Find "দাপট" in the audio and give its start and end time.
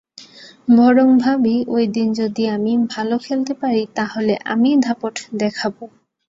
4.85-5.15